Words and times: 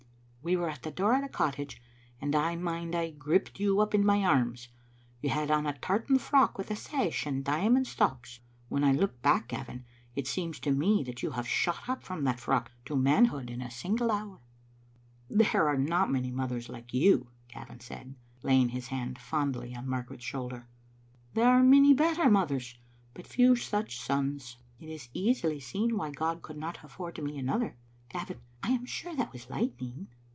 We 0.43 0.55
were 0.55 0.69
at 0.71 0.81
the 0.81 0.89
door 0.89 1.13
of 1.15 1.21
the 1.21 1.29
cottage, 1.29 1.79
and 2.19 2.33
I 2.35 2.55
mind 2.55 2.95
I 2.95 3.11
gripped 3.11 3.59
you 3.59 3.79
up 3.79 3.93
in 3.93 4.03
my 4.03 4.25
arms. 4.25 4.69
You 5.21 5.29
had 5.29 5.51
on 5.51 5.67
a 5.67 5.77
tartan 5.77 6.17
froclc 6.17 6.57
with 6.57 6.71
a 6.71 6.75
sash 6.75 7.27
and 7.27 7.45
diamond 7.45 7.85
socks. 7.85 8.39
When 8.67 8.83
I 8.83 8.91
look 8.91 9.21
back, 9.21 9.49
Gavin, 9.49 9.85
it 10.15 10.25
seems 10.27 10.59
to 10.61 10.71
me 10.71 11.03
that 11.03 11.21
you 11.21 11.29
have 11.29 11.47
shot 11.47 11.87
up 11.87 12.01
from 12.03 12.23
that 12.23 12.39
frock 12.39 12.71
to 12.85 12.95
manhood 12.95 13.51
in 13.51 13.61
a 13.61 13.67
singlQ 13.67 14.01
hour." 14.09 14.39
Digitized 14.41 14.41
by 14.41 14.41
VjOOQ 15.35 15.41
IC 15.45 15.51
"There 15.51 15.67
are 15.67 15.77
not 15.77 16.11
many 16.11 16.31
mothers 16.31 16.69
like 16.69 16.91
you," 16.91 17.27
Gavin 17.47 17.79
said, 17.79 18.15
lajring 18.43 18.71
his 18.71 18.87
hand 18.87 19.19
fondly 19.19 19.75
on 19.75 19.87
Margaret's 19.87 20.25
shoulder. 20.25 20.65
•* 21.31 21.33
There 21.35 21.49
are 21.49 21.61
many 21.61 21.93
better 21.93 22.31
mothers, 22.31 22.79
but 23.13 23.27
few 23.27 23.55
such 23.55 24.01
sons. 24.01 24.57
It 24.79 24.89
is 24.89 25.09
easily 25.13 25.59
seen 25.59 25.95
why 25.97 26.09
God 26.09 26.41
could 26.41 26.57
not 26.57 26.77
afiEord 26.77 27.21
me 27.23 27.37
another. 27.37 27.75
Gavin, 28.09 28.39
I 28.63 28.71
am 28.71 28.87
sure 28.87 29.15
that 29.15 29.31
was 29.31 29.47
lightning." 29.47 30.07